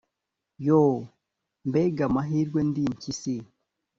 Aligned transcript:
yoo, 0.65 0.95
mbega 1.69 2.01
amahirwe 2.09 2.59
ndi 2.69 2.81
impyisi 2.89 3.35